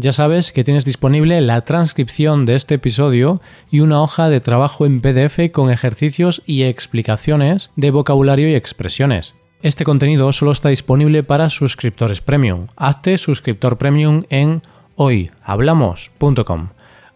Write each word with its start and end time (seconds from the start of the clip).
ya 0.00 0.12
sabes 0.12 0.50
que 0.50 0.64
tienes 0.64 0.86
disponible 0.86 1.40
la 1.42 1.60
transcripción 1.60 2.46
de 2.46 2.54
este 2.54 2.76
episodio 2.76 3.42
y 3.70 3.80
una 3.80 4.02
hoja 4.02 4.30
de 4.30 4.40
trabajo 4.40 4.86
en 4.86 5.02
PDF 5.02 5.50
con 5.52 5.70
ejercicios 5.70 6.42
y 6.46 6.62
explicaciones 6.62 7.70
de 7.76 7.90
vocabulario 7.90 8.48
y 8.48 8.54
expresiones. 8.54 9.34
Este 9.62 9.84
contenido 9.84 10.32
solo 10.32 10.52
está 10.52 10.70
disponible 10.70 11.22
para 11.22 11.50
suscriptores 11.50 12.22
premium. 12.22 12.68
Hazte 12.76 13.18
suscriptor 13.18 13.76
premium 13.76 14.24
en 14.30 14.62
hoyhablamos.com. 14.96 16.68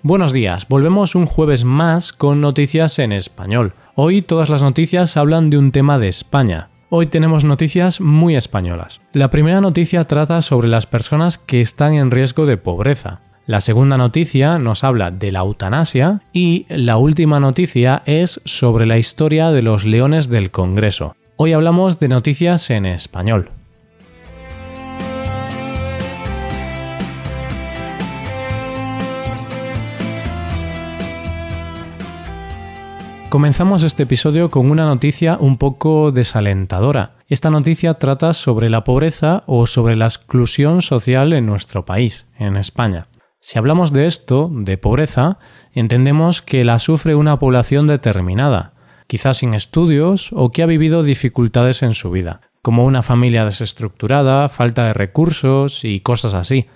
Buenos 0.02 0.35
días, 0.35 0.69
volvemos 0.69 1.15
un 1.15 1.24
jueves 1.24 1.65
más 1.65 2.12
con 2.12 2.43
noticias 2.43 2.98
en 2.98 3.12
español. 3.12 3.73
Hoy 3.95 4.21
todas 4.21 4.51
las 4.51 4.60
noticias 4.60 5.16
hablan 5.16 5.48
de 5.48 5.57
un 5.57 5.73
tema 5.73 5.98
de 5.98 6.09
España. 6.09 6.69
Hoy 6.97 7.07
tenemos 7.07 7.45
noticias 7.45 8.01
muy 8.01 8.37
españolas. 8.37 9.01
La 9.12 9.29
primera 9.29 9.61
noticia 9.61 10.05
trata 10.05 10.43
sobre 10.43 10.69
las 10.69 10.87
personas 10.87 11.39
que 11.39 11.61
están 11.61 11.95
en 11.95 12.12
riesgo 12.12 12.47
de 12.47 12.57
pobreza. 12.57 13.21
La 13.47 13.61
segunda 13.61 13.98
noticia 13.98 14.61
nos 14.61 14.85
habla 14.85 15.11
de 15.11 15.33
la 15.33 15.41
eutanasia 15.41 16.23
y 16.33 16.66
la 16.69 16.97
última 16.97 17.41
noticia 17.41 18.05
es 18.07 18.41
sobre 18.45 18.87
la 18.87 18.97
historia 18.97 19.51
de 19.51 19.62
los 19.62 19.85
leones 19.85 20.30
del 20.30 20.52
Congreso. 20.52 21.16
Hoy 21.35 21.52
hablamos 21.52 21.99
de 21.99 22.07
noticias 22.07 22.71
en 22.71 22.87
español. 22.87 23.51
Comenzamos 33.35 33.82
este 33.82 34.04
episodio 34.04 34.49
con 34.49 34.71
una 34.71 34.85
noticia 34.85 35.38
un 35.40 35.59
poco 35.59 36.13
desalentadora. 36.13 37.16
Esta 37.27 37.51
noticia 37.51 37.95
trata 37.95 38.32
sobre 38.32 38.71
la 38.71 38.85
pobreza 38.85 39.43
o 39.49 39.66
sobre 39.66 39.96
la 39.96 40.04
exclusión 40.04 40.82
social 40.82 41.32
en 41.32 41.45
nuestro 41.45 41.85
país, 41.85 42.29
en 42.38 42.57
España. 42.57 43.09
Si 43.40 43.59
hablamos 43.59 43.93
de 43.93 44.07
esto, 44.07 44.49
de 44.52 44.79
pobreza, 44.79 45.40
entendemos 45.73 46.43
que 46.43 46.62
la 46.62 46.79
sufre 46.79 47.16
una 47.16 47.40
población 47.40 47.88
determinada, 47.88 48.74
quizás 49.09 49.38
sin 49.38 49.55
estudios 49.55 50.30
o 50.32 50.52
que 50.52 50.62
ha 50.62 50.66
vivido 50.66 51.02
dificultades 51.02 51.82
en 51.82 51.95
su 51.95 52.12
vida, 52.12 52.40
como 52.62 52.85
una 52.85 53.02
familia 53.02 53.45
desestructurada, 53.45 54.49
falta 54.49 54.85
de 54.85 54.93
recursos 54.93 55.85
y 55.85 55.99
cosas 55.99 56.35
así. 56.35 56.66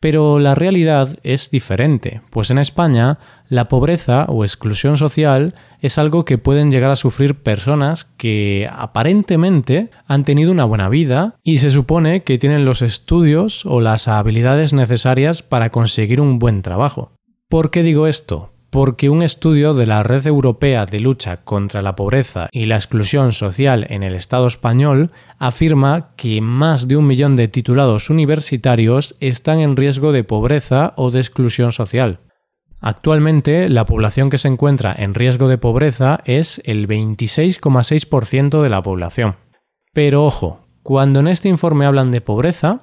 Pero 0.00 0.38
la 0.38 0.54
realidad 0.54 1.18
es 1.24 1.50
diferente, 1.50 2.20
pues 2.30 2.50
en 2.50 2.58
España 2.58 3.18
la 3.48 3.66
pobreza 3.66 4.26
o 4.28 4.44
exclusión 4.44 4.96
social 4.96 5.54
es 5.80 5.98
algo 5.98 6.24
que 6.24 6.38
pueden 6.38 6.70
llegar 6.70 6.90
a 6.90 6.96
sufrir 6.96 7.42
personas 7.42 8.04
que 8.16 8.68
aparentemente 8.70 9.90
han 10.06 10.24
tenido 10.24 10.52
una 10.52 10.64
buena 10.64 10.88
vida 10.88 11.34
y 11.42 11.58
se 11.58 11.70
supone 11.70 12.22
que 12.22 12.38
tienen 12.38 12.64
los 12.64 12.82
estudios 12.82 13.66
o 13.66 13.80
las 13.80 14.06
habilidades 14.06 14.72
necesarias 14.72 15.42
para 15.42 15.70
conseguir 15.70 16.20
un 16.20 16.38
buen 16.38 16.62
trabajo. 16.62 17.12
¿Por 17.48 17.70
qué 17.70 17.82
digo 17.82 18.06
esto? 18.06 18.52
Porque 18.70 19.08
un 19.08 19.22
estudio 19.22 19.72
de 19.74 19.86
la 19.86 20.02
Red 20.02 20.26
Europea 20.26 20.84
de 20.84 21.00
Lucha 21.00 21.38
contra 21.38 21.80
la 21.82 21.96
Pobreza 21.96 22.48
y 22.52 22.66
la 22.66 22.76
Exclusión 22.76 23.32
Social 23.32 23.86
en 23.88 24.02
el 24.02 24.14
Estado 24.14 24.46
español 24.46 25.10
afirma 25.38 26.10
que 26.16 26.40
más 26.40 26.86
de 26.86 26.96
un 26.96 27.06
millón 27.06 27.36
de 27.36 27.48
titulados 27.48 28.10
universitarios 28.10 29.16
están 29.20 29.60
en 29.60 29.76
riesgo 29.76 30.12
de 30.12 30.24
pobreza 30.24 30.92
o 30.96 31.10
de 31.10 31.20
exclusión 31.20 31.72
social. 31.72 32.20
Actualmente, 32.80 33.68
la 33.68 33.86
población 33.86 34.30
que 34.30 34.38
se 34.38 34.48
encuentra 34.48 34.94
en 34.96 35.14
riesgo 35.14 35.48
de 35.48 35.58
pobreza 35.58 36.20
es 36.24 36.60
el 36.64 36.86
26,6% 36.86 38.62
de 38.62 38.68
la 38.68 38.82
población. 38.82 39.36
Pero 39.92 40.24
ojo, 40.24 40.68
cuando 40.82 41.20
en 41.20 41.28
este 41.28 41.48
informe 41.48 41.86
hablan 41.86 42.10
de 42.10 42.20
pobreza, 42.20 42.82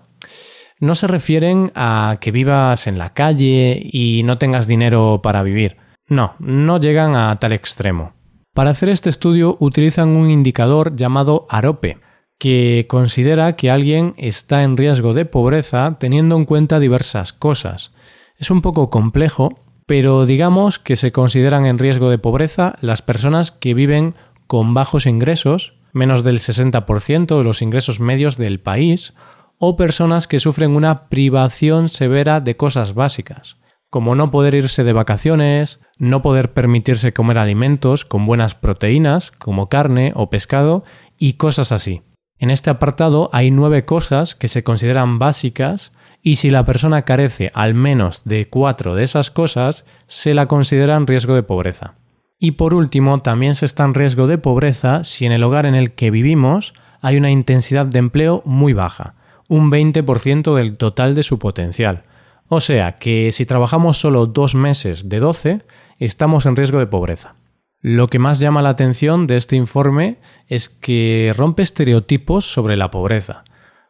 no 0.85 0.95
se 0.95 1.07
refieren 1.07 1.71
a 1.75 2.17
que 2.21 2.31
vivas 2.31 2.87
en 2.87 2.97
la 2.97 3.13
calle 3.13 3.81
y 3.83 4.21
no 4.23 4.37
tengas 4.37 4.67
dinero 4.67 5.19
para 5.23 5.43
vivir. 5.43 5.77
No, 6.07 6.35
no 6.39 6.79
llegan 6.79 7.15
a 7.15 7.37
tal 7.39 7.53
extremo. 7.53 8.13
Para 8.53 8.69
hacer 8.69 8.89
este 8.89 9.09
estudio 9.09 9.57
utilizan 9.59 10.15
un 10.15 10.29
indicador 10.29 10.95
llamado 10.95 11.47
AROPE, 11.49 11.97
que 12.37 12.85
considera 12.87 13.55
que 13.55 13.71
alguien 13.71 14.13
está 14.17 14.63
en 14.63 14.77
riesgo 14.77 15.13
de 15.13 15.25
pobreza 15.25 15.97
teniendo 15.99 16.35
en 16.37 16.45
cuenta 16.45 16.79
diversas 16.79 17.33
cosas. 17.33 17.93
Es 18.37 18.51
un 18.51 18.61
poco 18.61 18.89
complejo, 18.89 19.59
pero 19.85 20.25
digamos 20.25 20.79
que 20.79 20.95
se 20.95 21.11
consideran 21.11 21.65
en 21.65 21.79
riesgo 21.79 22.09
de 22.09 22.17
pobreza 22.17 22.75
las 22.81 23.01
personas 23.01 23.51
que 23.51 23.73
viven 23.73 24.15
con 24.47 24.73
bajos 24.73 25.05
ingresos, 25.05 25.73
menos 25.93 26.23
del 26.23 26.39
60% 26.39 27.37
de 27.37 27.43
los 27.43 27.61
ingresos 27.61 27.99
medios 27.99 28.37
del 28.37 28.59
país, 28.59 29.13
o 29.57 29.75
personas 29.75 30.27
que 30.27 30.39
sufren 30.39 30.75
una 30.75 31.07
privación 31.07 31.89
severa 31.89 32.41
de 32.41 32.57
cosas 32.57 32.93
básicas, 32.93 33.57
como 33.89 34.15
no 34.15 34.31
poder 34.31 34.55
irse 34.55 34.83
de 34.83 34.93
vacaciones, 34.93 35.79
no 35.97 36.21
poder 36.21 36.53
permitirse 36.53 37.13
comer 37.13 37.39
alimentos 37.39 38.05
con 38.05 38.25
buenas 38.25 38.55
proteínas, 38.55 39.31
como 39.31 39.69
carne 39.69 40.11
o 40.15 40.29
pescado, 40.29 40.83
y 41.17 41.33
cosas 41.33 41.71
así. 41.71 42.01
En 42.37 42.49
este 42.49 42.69
apartado 42.69 43.29
hay 43.31 43.51
nueve 43.51 43.85
cosas 43.85 44.35
que 44.35 44.49
se 44.49 44.63
consideran 44.63 45.19
básicas 45.19 45.93
y 46.21 46.35
si 46.35 46.49
la 46.49 46.65
persona 46.65 47.03
carece 47.03 47.51
al 47.53 47.73
menos 47.73 48.23
de 48.25 48.49
cuatro 48.49 48.95
de 48.95 49.03
esas 49.03 49.31
cosas, 49.31 49.85
se 50.07 50.33
la 50.33 50.47
considera 50.47 50.95
en 50.95 51.07
riesgo 51.07 51.35
de 51.35 51.43
pobreza. 51.43 51.95
Y 52.37 52.51
por 52.51 52.73
último, 52.73 53.21
también 53.21 53.55
se 53.55 53.65
está 53.65 53.85
en 53.85 53.93
riesgo 53.93 54.27
de 54.27 54.37
pobreza 54.37 55.03
si 55.03 55.25
en 55.25 55.31
el 55.31 55.43
hogar 55.43 55.65
en 55.65 55.75
el 55.75 55.93
que 55.93 56.11
vivimos 56.11 56.73
hay 57.01 57.17
una 57.17 57.29
intensidad 57.29 57.85
de 57.85 57.99
empleo 57.99 58.41
muy 58.45 58.73
baja, 58.73 59.14
un 59.47 59.71
20% 59.71 60.55
del 60.55 60.77
total 60.77 61.15
de 61.15 61.23
su 61.23 61.39
potencial. 61.39 62.03
O 62.47 62.59
sea 62.59 62.97
que 62.97 63.31
si 63.31 63.45
trabajamos 63.45 63.97
solo 63.97 64.25
dos 64.27 64.55
meses 64.55 65.09
de 65.09 65.19
12, 65.19 65.61
estamos 65.99 66.45
en 66.45 66.55
riesgo 66.55 66.79
de 66.79 66.87
pobreza. 66.87 67.35
Lo 67.81 68.07
que 68.07 68.19
más 68.19 68.39
llama 68.39 68.61
la 68.61 68.69
atención 68.69 69.27
de 69.27 69.37
este 69.37 69.55
informe 69.55 70.17
es 70.47 70.69
que 70.69 71.33
rompe 71.35 71.61
estereotipos 71.61 72.51
sobre 72.51 72.77
la 72.77 72.89
pobreza, 72.89 73.43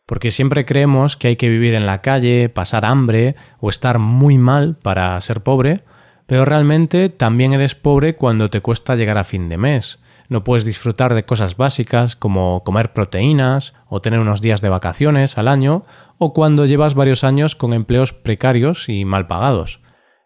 porque 0.06 0.32
siempre 0.32 0.66
creemos 0.66 1.16
que 1.16 1.30
hay 1.30 1.36
que 1.36 1.50
vivir 1.50 1.76
en 1.76 1.86
la 1.86 2.02
calle, 2.02 2.50
pasar 2.50 2.86
hambre 2.86 3.36
o 3.60 3.70
estar 3.70 4.00
muy 4.00 4.38
mal 4.38 4.76
para 4.76 5.20
ser 5.22 5.42
pobre, 5.42 5.82
pero 6.28 6.46
realmente 6.46 7.10
también 7.10 7.54
eres 7.54 7.76
pobre 7.76 8.16
cuando 8.16 8.50
te 8.50 8.62
cuesta 8.62 8.96
llegar 8.96 9.18
a 9.18 9.24
fin 9.24 9.48
de 9.48 9.58
mes, 9.58 10.00
no 10.30 10.44
puedes 10.44 10.66
disfrutar 10.66 11.14
de 11.14 11.24
cosas 11.24 11.58
básicas 11.58 12.16
como 12.16 12.64
comer 12.64 12.94
proteínas 12.94 13.74
o 13.88 14.02
tener 14.02 14.20
unos 14.20 14.42
días 14.42 14.62
de 14.62 14.70
vacaciones 14.70 15.38
al 15.38 15.48
año 15.48 15.86
o 16.18 16.34
cuando 16.34 16.66
llevas 16.66 16.96
varios 16.96 17.24
años 17.24 17.56
con 17.56 17.74
empleos 17.74 18.14
precarios 18.14 18.90
y 18.90 19.06
mal 19.06 19.28
pagados. 19.28 19.80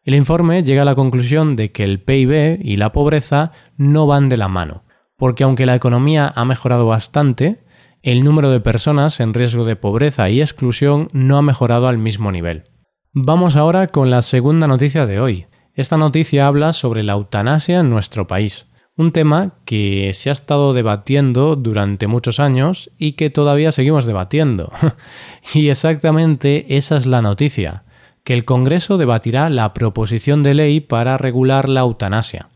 El 0.03 0.15
informe 0.15 0.63
llega 0.63 0.83
a 0.83 0.85
la 0.85 0.95
conclusión 0.95 1.55
de 1.55 1.71
que 1.71 1.83
el 1.83 2.01
PIB 2.01 2.59
y 2.61 2.77
la 2.77 2.91
pobreza 2.91 3.51
no 3.77 4.07
van 4.07 4.29
de 4.29 4.37
la 4.37 4.47
mano, 4.47 4.83
porque 5.17 5.43
aunque 5.43 5.65
la 5.65 5.75
economía 5.75 6.31
ha 6.35 6.45
mejorado 6.45 6.87
bastante, 6.87 7.63
el 8.01 8.23
número 8.23 8.49
de 8.49 8.61
personas 8.61 9.19
en 9.19 9.33
riesgo 9.33 9.65
de 9.65 9.75
pobreza 9.75 10.29
y 10.29 10.39
exclusión 10.39 11.09
no 11.11 11.37
ha 11.37 11.41
mejorado 11.41 11.87
al 11.87 11.97
mismo 11.97 12.31
nivel. 12.31 12.63
Vamos 13.11 13.55
ahora 13.57 13.87
con 13.87 14.09
la 14.09 14.21
segunda 14.21 14.67
noticia 14.67 15.05
de 15.05 15.19
hoy. 15.19 15.47
Esta 15.73 15.97
noticia 15.97 16.47
habla 16.47 16.71
sobre 16.71 17.03
la 17.03 17.13
eutanasia 17.13 17.79
en 17.79 17.89
nuestro 17.89 18.25
país 18.25 18.68
un 18.99 19.13
tema 19.13 19.53
que 19.63 20.11
se 20.13 20.29
ha 20.29 20.33
estado 20.33 20.73
debatiendo 20.73 21.55
durante 21.55 22.07
muchos 22.07 22.41
años 22.41 22.91
y 22.97 23.13
que 23.13 23.29
todavía 23.29 23.71
seguimos 23.71 24.05
debatiendo. 24.05 24.73
y 25.53 25.69
exactamente 25.69 26.75
esa 26.75 26.97
es 26.97 27.05
la 27.05 27.21
noticia, 27.21 27.85
que 28.25 28.33
el 28.33 28.43
Congreso 28.43 28.97
debatirá 28.97 29.49
la 29.49 29.73
proposición 29.73 30.43
de 30.43 30.53
ley 30.53 30.81
para 30.81 31.17
regular 31.17 31.69
la 31.69 31.79
eutanasia. 31.79 32.49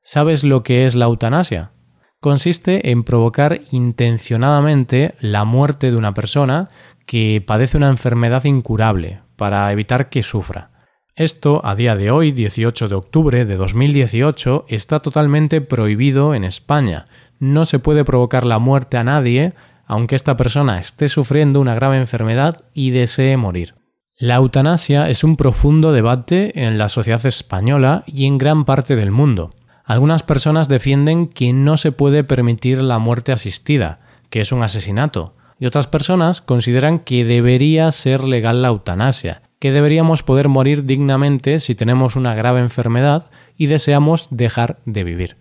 ¿Sabes 0.00 0.42
lo 0.42 0.62
que 0.62 0.86
es 0.86 0.94
la 0.94 1.04
eutanasia? 1.04 1.72
Consiste 2.18 2.92
en 2.92 3.04
provocar 3.04 3.60
intencionadamente 3.70 5.16
la 5.20 5.44
muerte 5.44 5.90
de 5.90 5.98
una 5.98 6.14
persona 6.14 6.70
que 7.04 7.44
padece 7.46 7.76
una 7.76 7.90
enfermedad 7.90 8.44
incurable 8.44 9.20
para 9.36 9.70
evitar 9.70 10.08
que 10.08 10.22
sufra. 10.22 10.69
Esto, 11.20 11.60
a 11.66 11.74
día 11.74 11.96
de 11.96 12.10
hoy, 12.10 12.32
18 12.32 12.88
de 12.88 12.94
octubre 12.94 13.44
de 13.44 13.56
2018, 13.56 14.64
está 14.68 15.00
totalmente 15.00 15.60
prohibido 15.60 16.34
en 16.34 16.44
España. 16.44 17.04
No 17.38 17.66
se 17.66 17.78
puede 17.78 18.06
provocar 18.06 18.46
la 18.46 18.58
muerte 18.58 18.96
a 18.96 19.04
nadie, 19.04 19.52
aunque 19.84 20.16
esta 20.16 20.38
persona 20.38 20.78
esté 20.78 21.08
sufriendo 21.08 21.60
una 21.60 21.74
grave 21.74 21.98
enfermedad 21.98 22.62
y 22.72 22.92
desee 22.92 23.36
morir. 23.36 23.74
La 24.18 24.36
eutanasia 24.36 25.10
es 25.10 25.22
un 25.22 25.36
profundo 25.36 25.92
debate 25.92 26.58
en 26.64 26.78
la 26.78 26.88
sociedad 26.88 27.26
española 27.26 28.02
y 28.06 28.24
en 28.24 28.38
gran 28.38 28.64
parte 28.64 28.96
del 28.96 29.10
mundo. 29.10 29.50
Algunas 29.84 30.22
personas 30.22 30.68
defienden 30.68 31.26
que 31.26 31.52
no 31.52 31.76
se 31.76 31.92
puede 31.92 32.24
permitir 32.24 32.80
la 32.80 32.98
muerte 32.98 33.32
asistida, 33.32 34.00
que 34.30 34.40
es 34.40 34.52
un 34.52 34.62
asesinato, 34.62 35.34
y 35.58 35.66
otras 35.66 35.86
personas 35.86 36.40
consideran 36.40 36.98
que 36.98 37.26
debería 37.26 37.92
ser 37.92 38.24
legal 38.24 38.62
la 38.62 38.68
eutanasia, 38.68 39.42
que 39.60 39.70
deberíamos 39.70 40.24
poder 40.24 40.48
morir 40.48 40.84
dignamente 40.84 41.60
si 41.60 41.76
tenemos 41.76 42.16
una 42.16 42.34
grave 42.34 42.60
enfermedad 42.60 43.30
y 43.56 43.66
deseamos 43.66 44.28
dejar 44.30 44.78
de 44.86 45.04
vivir. 45.04 45.36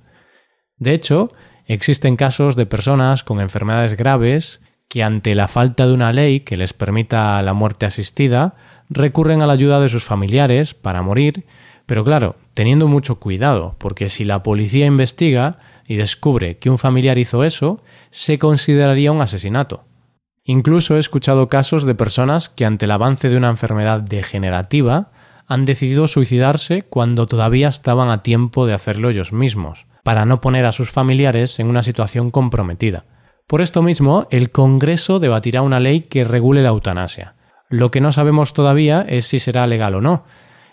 De 0.77 0.93
hecho, 0.93 1.29
existen 1.65 2.15
casos 2.15 2.55
de 2.55 2.65
personas 2.65 3.23
con 3.23 3.39
enfermedades 3.39 3.97
graves 3.97 4.61
que 4.89 5.03
ante 5.03 5.35
la 5.35 5.47
falta 5.47 5.87
de 5.87 5.93
una 5.93 6.11
ley 6.11 6.41
que 6.41 6.57
les 6.57 6.73
permita 6.73 7.41
la 7.41 7.53
muerte 7.53 7.85
asistida, 7.85 8.55
recurren 8.89 9.41
a 9.41 9.47
la 9.47 9.53
ayuda 9.53 9.79
de 9.79 9.87
sus 9.87 10.03
familiares 10.03 10.73
para 10.73 11.03
morir, 11.03 11.45
pero 11.85 12.03
claro, 12.03 12.35
teniendo 12.53 12.87
mucho 12.87 13.19
cuidado, 13.19 13.75
porque 13.77 14.09
si 14.09 14.25
la 14.25 14.43
policía 14.43 14.87
investiga 14.87 15.59
y 15.87 15.95
descubre 15.95 16.57
que 16.57 16.69
un 16.69 16.79
familiar 16.79 17.17
hizo 17.17 17.43
eso, 17.43 17.81
se 18.09 18.39
consideraría 18.39 19.11
un 19.11 19.21
asesinato. 19.21 19.85
Incluso 20.43 20.95
he 20.95 20.99
escuchado 20.99 21.49
casos 21.49 21.85
de 21.85 21.95
personas 21.95 22.49
que 22.49 22.65
ante 22.65 22.85
el 22.85 22.91
avance 22.91 23.29
de 23.29 23.37
una 23.37 23.49
enfermedad 23.49 24.01
degenerativa 24.01 25.11
han 25.47 25.65
decidido 25.65 26.07
suicidarse 26.07 26.83
cuando 26.83 27.27
todavía 27.27 27.67
estaban 27.67 28.09
a 28.09 28.23
tiempo 28.23 28.65
de 28.65 28.73
hacerlo 28.73 29.09
ellos 29.09 29.33
mismos, 29.33 29.87
para 30.03 30.25
no 30.25 30.41
poner 30.41 30.65
a 30.65 30.71
sus 30.71 30.91
familiares 30.91 31.59
en 31.59 31.67
una 31.67 31.81
situación 31.81 32.31
comprometida. 32.31 33.05
Por 33.47 33.63
esto 33.63 33.81
mismo, 33.81 34.27
el 34.29 34.51
Congreso 34.51 35.19
debatirá 35.19 35.63
una 35.63 35.79
ley 35.79 36.01
que 36.01 36.23
regule 36.23 36.61
la 36.61 36.69
eutanasia. 36.69 37.33
Lo 37.67 37.89
que 37.89 37.99
no 37.99 38.11
sabemos 38.11 38.53
todavía 38.53 39.01
es 39.07 39.25
si 39.25 39.39
será 39.39 39.65
legal 39.65 39.95
o 39.95 40.01
no. 40.01 40.23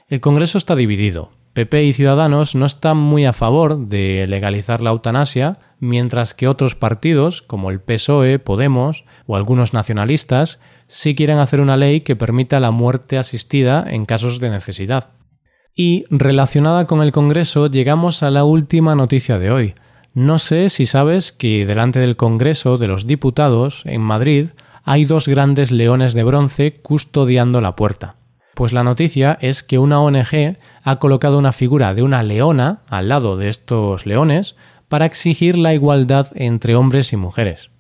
El 0.09 0.21
Congreso 0.21 0.59
está 0.59 0.77
dividido. 0.77 1.31
PP 1.57 1.85
y 1.85 1.93
Ciudadanos 1.95 2.55
no 2.55 2.67
están 2.67 2.99
muy 2.99 3.25
a 3.25 3.33
favor 3.33 3.89
de 3.89 4.27
legalizar 4.29 4.83
la 4.83 4.91
eutanasia, 4.91 5.59
mientras 5.81 6.35
que 6.35 6.49
otros 6.49 6.75
partidos, 6.75 7.41
como 7.41 7.71
el 7.71 7.81
PSOE, 7.81 8.39
Podemos 8.39 9.07
o 9.27 9.37
algunos 9.37 9.73
nacionalistas, 9.73 10.61
sí 10.87 11.15
quieren 11.15 11.39
hacer 11.39 11.63
una 11.63 11.79
ley 11.79 12.03
que 12.03 12.15
permita 12.15 12.61
la 12.61 12.73
muerte 12.73 13.17
asistida 13.17 13.87
en 13.89 14.05
casos 14.05 14.39
de 14.39 14.51
necesidad. 14.51 15.15
Y 15.75 16.05
relacionada 16.11 16.87
con 16.87 17.01
el 17.01 17.11
Congreso 17.11 17.71
llegamos 17.71 18.23
a 18.23 18.31
la 18.31 18.45
última 18.45 18.95
noticia 18.95 19.39
de 19.39 19.51
hoy. 19.51 19.75
No 20.13 20.39
sé 20.39 20.69
si 20.69 20.85
sabes 20.85 21.33
que 21.33 21.65
delante 21.65 22.01
del 22.01 22.17
Congreso 22.17 22.77
de 22.77 22.89
los 22.89 23.07
Diputados, 23.07 23.81
en 23.87 24.03
Madrid, 24.03 24.49
hay 24.85 25.07
dos 25.07 25.27
grandes 25.27 25.73
leones 25.73 26.13
de 26.13 26.23
bronce 26.23 26.83
custodiando 26.83 27.63
la 27.63 27.77
puerta. 27.77 28.17
Pues 28.57 28.73
la 28.73 28.83
noticia 28.83 29.37
es 29.43 29.63
que 29.63 29.79
una 29.79 30.01
ONG 30.01 30.57
ha 30.83 30.97
colocado 30.99 31.39
una 31.39 31.53
figura 31.53 31.93
de 31.93 32.03
una 32.03 32.23
leona 32.23 32.81
al 32.89 33.11
lado 33.11 33.37
de 33.37 33.51
estos 33.51 34.07
leones 34.07 34.57
para 34.89 35.05
exigir 35.05 35.59
la 35.59 35.75
igualdad 35.75 36.29
entre 36.35 36.75
hombres 36.75 37.13
y 37.13 37.19
mujeres. 37.19 37.71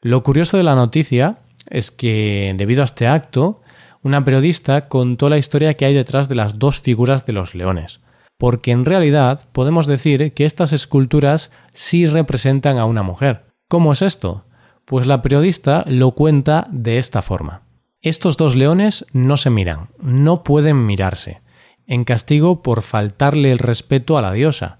Lo 0.00 0.22
curioso 0.22 0.56
de 0.56 0.62
la 0.62 0.76
noticia 0.76 1.40
es 1.68 1.90
que, 1.90 2.54
debido 2.56 2.82
a 2.82 2.84
este 2.84 3.08
acto, 3.08 3.60
una 4.04 4.24
periodista 4.24 4.86
contó 4.86 5.28
la 5.28 5.36
historia 5.36 5.74
que 5.74 5.86
hay 5.86 5.94
detrás 5.94 6.28
de 6.28 6.36
las 6.36 6.60
dos 6.60 6.78
figuras 6.78 7.26
de 7.26 7.32
los 7.32 7.56
leones 7.56 8.00
porque 8.38 8.70
en 8.70 8.86
realidad 8.86 9.46
podemos 9.52 9.86
decir 9.86 10.32
que 10.32 10.46
estas 10.46 10.72
esculturas 10.72 11.52
sí 11.74 12.06
representan 12.06 12.78
a 12.78 12.86
una 12.86 13.02
mujer. 13.02 13.44
¿Cómo 13.68 13.92
es 13.92 14.00
esto? 14.00 14.46
Pues 14.86 15.06
la 15.06 15.20
periodista 15.20 15.84
lo 15.86 16.12
cuenta 16.12 16.66
de 16.70 16.96
esta 16.96 17.20
forma. 17.20 17.69
Estos 18.02 18.36
dos 18.36 18.56
leones 18.56 19.06
no 19.12 19.36
se 19.36 19.50
miran, 19.50 19.88
no 20.00 20.42
pueden 20.42 20.86
mirarse, 20.86 21.40
en 21.86 22.04
castigo 22.04 22.62
por 22.62 22.82
faltarle 22.82 23.52
el 23.52 23.58
respeto 23.58 24.16
a 24.16 24.22
la 24.22 24.32
diosa, 24.32 24.78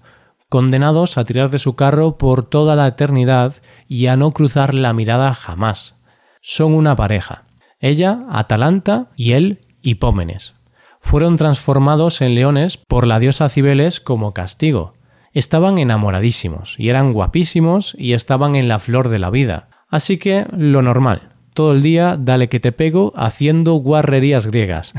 condenados 0.49 1.17
a 1.17 1.23
tirar 1.23 1.49
de 1.49 1.59
su 1.59 1.75
carro 1.75 2.17
por 2.17 2.49
toda 2.49 2.75
la 2.75 2.87
eternidad 2.87 3.55
y 3.87 4.07
a 4.07 4.17
no 4.17 4.31
cruzar 4.31 4.73
la 4.73 4.93
mirada 4.93 5.33
jamás. 5.33 5.95
Son 6.41 6.73
una 6.73 6.95
pareja, 6.95 7.43
ella 7.79 8.25
Atalanta 8.29 9.09
y 9.15 9.33
él 9.33 9.59
Hipómenes 9.81 10.53
fueron 11.01 11.35
transformados 11.35 12.21
en 12.21 12.35
leones 12.35 12.77
por 12.77 13.05
la 13.05 13.19
diosa 13.19 13.49
Cibeles 13.49 13.99
como 13.99 14.33
castigo. 14.33 14.93
Estaban 15.33 15.77
enamoradísimos 15.77 16.75
y 16.77 16.89
eran 16.89 17.11
guapísimos 17.11 17.95
y 17.97 18.13
estaban 18.13 18.55
en 18.55 18.67
la 18.67 18.79
flor 18.79 19.09
de 19.09 19.19
la 19.19 19.29
vida. 19.29 19.69
Así 19.89 20.17
que 20.17 20.45
lo 20.55 20.81
normal, 20.81 21.30
todo 21.53 21.73
el 21.73 21.81
día 21.81 22.17
dale 22.19 22.49
que 22.49 22.59
te 22.59 22.71
pego 22.71 23.13
haciendo 23.15 23.73
guarrerías 23.73 24.47
griegas. 24.47 24.93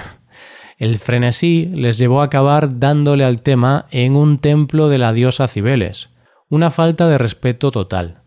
El 0.78 0.98
frenesí 0.98 1.70
les 1.74 1.98
llevó 1.98 2.22
a 2.22 2.24
acabar 2.24 2.80
dándole 2.80 3.24
al 3.24 3.42
tema 3.42 3.86
en 3.90 4.16
un 4.16 4.38
templo 4.38 4.88
de 4.88 4.98
la 4.98 5.12
diosa 5.12 5.46
Cibeles, 5.46 6.10
una 6.48 6.70
falta 6.70 7.08
de 7.08 7.18
respeto 7.18 7.70
total. 7.70 8.22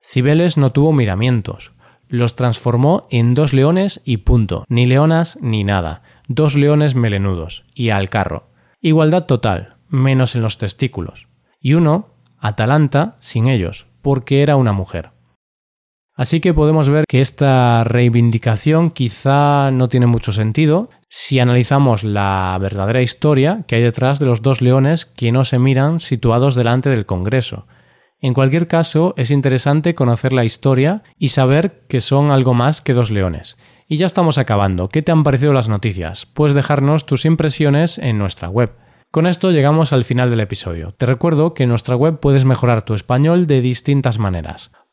Cibeles 0.00 0.56
no 0.56 0.70
tuvo 0.70 0.92
miramientos, 0.92 1.72
los 2.08 2.36
transformó 2.36 3.08
en 3.10 3.34
dos 3.34 3.52
leones 3.52 4.00
y 4.04 4.18
punto, 4.18 4.64
ni 4.68 4.86
leonas 4.86 5.38
ni 5.40 5.64
nada, 5.64 6.02
dos 6.28 6.54
leones 6.54 6.94
melenudos, 6.94 7.64
y 7.74 7.90
al 7.90 8.08
carro. 8.08 8.50
Igualdad 8.80 9.24
total, 9.24 9.74
menos 9.88 10.36
en 10.36 10.42
los 10.42 10.58
testículos. 10.58 11.26
Y 11.60 11.74
uno, 11.74 12.10
Atalanta, 12.38 13.16
sin 13.18 13.48
ellos, 13.48 13.86
porque 14.02 14.42
era 14.42 14.54
una 14.54 14.72
mujer. 14.72 15.10
Así 16.16 16.40
que 16.40 16.54
podemos 16.54 16.88
ver 16.88 17.04
que 17.06 17.20
esta 17.20 17.84
reivindicación 17.84 18.90
quizá 18.90 19.70
no 19.70 19.90
tiene 19.90 20.06
mucho 20.06 20.32
sentido 20.32 20.88
si 21.10 21.40
analizamos 21.40 22.04
la 22.04 22.56
verdadera 22.58 23.02
historia 23.02 23.64
que 23.68 23.76
hay 23.76 23.82
detrás 23.82 24.18
de 24.18 24.24
los 24.24 24.40
dos 24.40 24.62
leones 24.62 25.04
que 25.04 25.30
no 25.30 25.44
se 25.44 25.58
miran 25.58 26.00
situados 26.00 26.54
delante 26.54 26.88
del 26.88 27.04
Congreso. 27.04 27.66
En 28.18 28.32
cualquier 28.32 28.66
caso, 28.66 29.12
es 29.18 29.30
interesante 29.30 29.94
conocer 29.94 30.32
la 30.32 30.46
historia 30.46 31.02
y 31.18 31.28
saber 31.28 31.82
que 31.86 32.00
son 32.00 32.30
algo 32.30 32.54
más 32.54 32.80
que 32.80 32.94
dos 32.94 33.10
leones, 33.10 33.58
y 33.86 33.98
ya 33.98 34.06
estamos 34.06 34.38
acabando. 34.38 34.88
¿Qué 34.88 35.02
te 35.02 35.12
han 35.12 35.22
parecido 35.22 35.52
las 35.52 35.68
noticias? 35.68 36.24
Puedes 36.24 36.56
dejarnos 36.56 37.04
tus 37.04 37.26
impresiones 37.26 37.98
en 37.98 38.16
nuestra 38.16 38.48
web. 38.48 38.72
Con 39.10 39.26
esto 39.26 39.50
llegamos 39.50 39.92
al 39.92 40.04
final 40.04 40.30
del 40.30 40.40
episodio. 40.40 40.92
Te 40.96 41.06
recuerdo 41.06 41.52
que 41.54 41.64
en 41.64 41.68
nuestra 41.68 41.94
web 41.94 42.20
puedes 42.20 42.44
mejorar 42.46 42.82
tu 42.82 42.94
español 42.94 43.46
de 43.46 43.60
distintas 43.60 44.18
maneras. 44.18 44.70